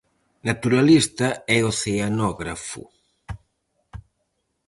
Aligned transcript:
Naturalista 0.49 1.29
e 1.55 1.57
oceanógrafo. 1.71 2.83